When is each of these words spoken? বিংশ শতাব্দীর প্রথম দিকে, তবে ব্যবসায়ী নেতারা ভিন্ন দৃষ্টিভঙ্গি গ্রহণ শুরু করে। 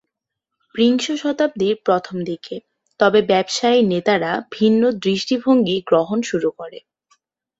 বিংশ 0.75 1.05
শতাব্দীর 1.21 1.75
প্রথম 1.85 2.17
দিকে, 2.23 2.55
তবে 2.99 3.19
ব্যবসায়ী 3.27 3.79
নেতারা 3.83 4.31
ভিন্ন 4.51 4.81
দৃষ্টিভঙ্গি 5.01 5.77
গ্রহণ 5.87 6.19
শুরু 6.21 6.49
করে। 6.51 6.79